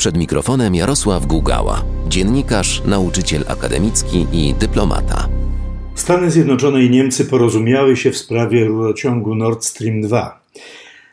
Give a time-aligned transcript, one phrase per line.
[0.00, 5.28] Przed mikrofonem Jarosław Gugała, dziennikarz, nauczyciel akademicki i dyplomata.
[5.94, 10.40] Stany Zjednoczone i Niemcy porozumiały się w sprawie rurociągu Nord Stream 2.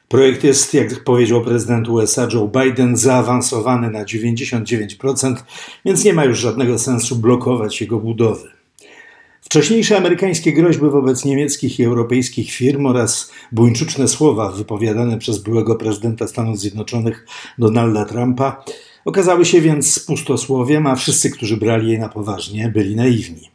[0.08, 5.36] Projekt jest, jak powiedział prezydent USA Joe Biden, zaawansowany na 99%,
[5.86, 8.57] więc nie ma już żadnego sensu blokować jego budowy.
[9.48, 16.28] Wcześniejsze amerykańskie groźby wobec niemieckich i europejskich firm oraz buńczuczne słowa wypowiadane przez byłego prezydenta
[16.28, 18.64] Stanów Zjednoczonych Donalda Trumpa
[19.06, 23.50] okazały się więc pustosłowiem, a wszyscy, którzy brali je na poważnie, byli naiwni.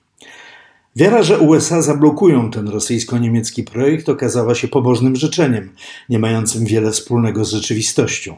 [0.96, 5.70] Wiara, że USA zablokują ten rosyjsko-niemiecki projekt, okazała się pobożnym życzeniem,
[6.08, 8.34] nie mającym wiele wspólnego z rzeczywistością.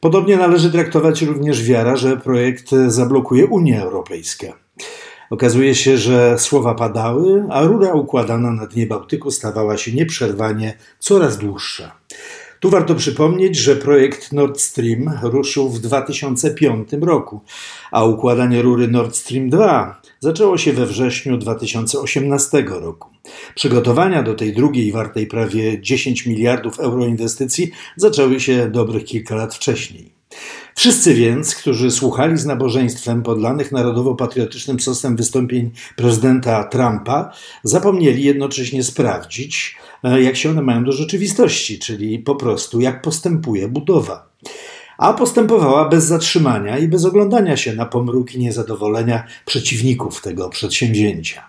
[0.00, 4.65] Podobnie należy traktować również wiara, że projekt zablokuje Unię Europejską.
[5.30, 11.38] Okazuje się, że słowa padały, a rura układana na dnie Bałtyku stawała się nieprzerwanie coraz
[11.38, 11.96] dłuższa.
[12.60, 17.40] Tu warto przypomnieć, że projekt Nord Stream ruszył w 2005 roku,
[17.90, 23.10] a układanie rury Nord Stream 2 zaczęło się we wrześniu 2018 roku.
[23.54, 29.54] Przygotowania do tej drugiej, wartej prawie 10 miliardów euro inwestycji zaczęły się dobrych kilka lat
[29.54, 30.16] wcześniej.
[30.78, 37.32] Wszyscy więc, którzy słuchali z nabożeństwem podlanych narodowo-patriotycznym sosem wystąpień prezydenta Trumpa,
[37.62, 43.68] zapomnieli jednocześnie sprawdzić, e, jak się one mają do rzeczywistości, czyli po prostu jak postępuje
[43.68, 44.28] budowa.
[44.98, 51.46] A postępowała bez zatrzymania i bez oglądania się na pomruki niezadowolenia przeciwników tego przedsięwzięcia.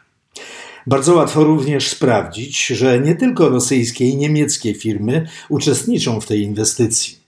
[0.87, 7.26] Bardzo łatwo również sprawdzić, że nie tylko rosyjskie i niemieckie firmy uczestniczą w tej inwestycji.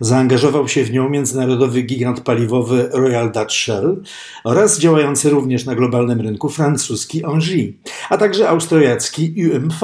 [0.00, 4.02] Zaangażował się w nią międzynarodowy gigant paliwowy Royal Dutch Shell
[4.44, 7.72] oraz działający również na globalnym rynku francuski Engie,
[8.10, 9.78] a także austriacki UMV.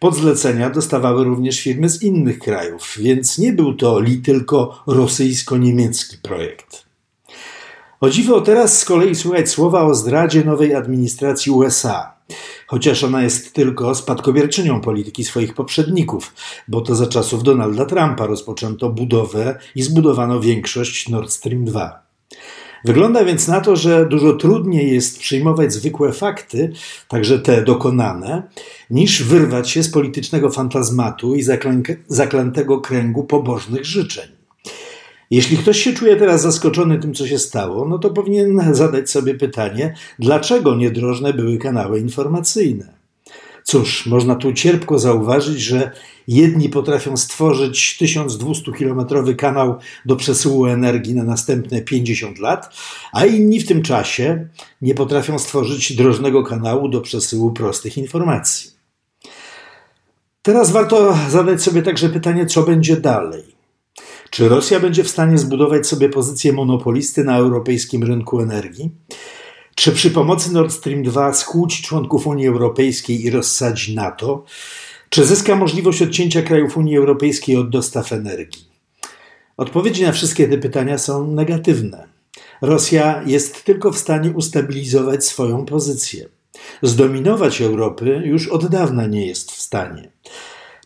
[0.00, 6.16] Pod zlecenia dostawały również firmy z innych krajów, więc nie był to li tylko rosyjsko-niemiecki
[6.22, 6.86] projekt.
[8.00, 12.12] O dziwo teraz z kolei słychać słowa o zdradzie nowej administracji USA–
[12.66, 16.34] chociaż ona jest tylko spadkobierczynią polityki swoich poprzedników,
[16.68, 22.06] bo to za czasów Donalda Trumpa rozpoczęto budowę i zbudowano większość Nord Stream 2.
[22.84, 26.72] Wygląda więc na to, że dużo trudniej jest przyjmować zwykłe fakty,
[27.08, 28.42] także te dokonane,
[28.90, 31.42] niż wyrwać się z politycznego fantazmatu i
[32.08, 34.35] zaklętego kręgu pobożnych życzeń.
[35.30, 39.34] Jeśli ktoś się czuje teraz zaskoczony tym, co się stało, no to powinien zadać sobie
[39.34, 42.96] pytanie, dlaczego niedrożne były kanały informacyjne.
[43.64, 45.90] Cóż, można tu cierpko zauważyć, że
[46.28, 52.74] jedni potrafią stworzyć 1200-kilometrowy kanał do przesyłu energii na następne 50 lat,
[53.12, 54.48] a inni w tym czasie
[54.82, 58.70] nie potrafią stworzyć drożnego kanału do przesyłu prostych informacji.
[60.42, 63.55] Teraz warto zadać sobie także pytanie, co będzie dalej.
[64.30, 68.90] Czy Rosja będzie w stanie zbudować sobie pozycję monopolisty na europejskim rynku energii?
[69.74, 74.44] Czy przy pomocy Nord Stream 2 skłóci członków Unii Europejskiej i rozsadzi NATO?
[75.08, 78.64] Czy zyska możliwość odcięcia krajów Unii Europejskiej od dostaw energii?
[79.56, 82.08] Odpowiedzi na wszystkie te pytania są negatywne.
[82.62, 86.28] Rosja jest tylko w stanie ustabilizować swoją pozycję.
[86.82, 90.10] Zdominować Europy już od dawna nie jest w stanie.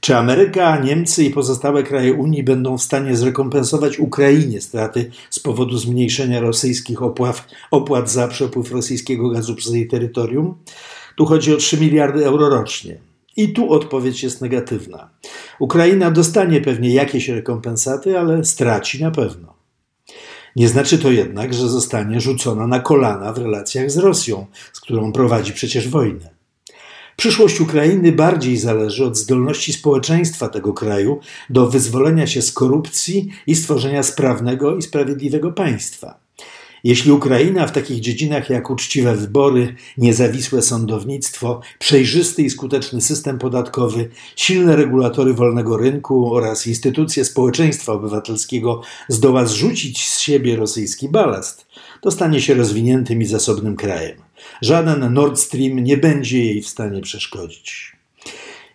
[0.00, 5.78] Czy Ameryka, Niemcy i pozostałe kraje Unii będą w stanie zrekompensować Ukrainie straty z powodu
[5.78, 10.54] zmniejszenia rosyjskich opłat, opłat za przepływ rosyjskiego gazu przez jej terytorium?
[11.16, 12.98] Tu chodzi o 3 miliardy euro rocznie.
[13.36, 15.10] I tu odpowiedź jest negatywna.
[15.58, 19.54] Ukraina dostanie pewnie jakieś rekompensaty, ale straci na pewno.
[20.56, 25.12] Nie znaczy to jednak, że zostanie rzucona na kolana w relacjach z Rosją, z którą
[25.12, 26.39] prowadzi przecież wojnę.
[27.20, 31.20] Przyszłość Ukrainy bardziej zależy od zdolności społeczeństwa tego kraju
[31.50, 36.20] do wyzwolenia się z korupcji i stworzenia sprawnego i sprawiedliwego państwa.
[36.84, 44.08] Jeśli Ukraina w takich dziedzinach jak uczciwe wybory, niezawisłe sądownictwo, przejrzysty i skuteczny system podatkowy,
[44.36, 51.66] silne regulatory wolnego rynku oraz instytucje społeczeństwa obywatelskiego zdoła zrzucić z siebie rosyjski balast,
[52.00, 54.29] to stanie się rozwiniętym i zasobnym krajem.
[54.62, 57.96] Żaden Nord Stream nie będzie jej w stanie przeszkodzić.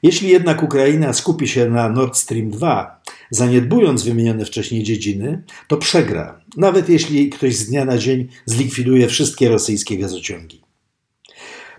[0.04, 6.42] Jeśli jednak Ukraina skupi się na Nord Stream 2, zaniedbując wymienione wcześniej dziedziny, to przegra,
[6.58, 10.62] nawet jeśli ktoś z dnia na dzień zlikwiduje wszystkie rosyjskie gazociągi.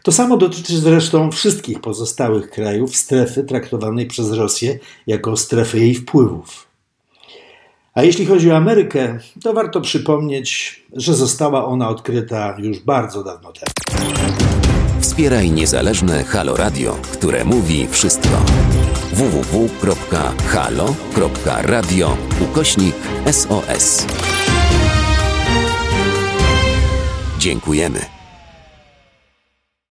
[0.03, 6.67] To samo dotyczy zresztą wszystkich pozostałych krajów strefy traktowanej przez Rosję jako strefy jej wpływów.
[7.97, 13.53] A jeśli chodzi o Amerykę, to warto przypomnieć, że została ona odkryta już bardzo dawno
[13.53, 13.73] temu.
[15.01, 18.29] Wspieraj niezależne Halo Radio, które mówi wszystko.
[19.13, 19.77] www.halo.radio
[22.41, 22.95] ukośnik
[23.33, 24.07] SOS.
[27.39, 28.16] Dziękujemy.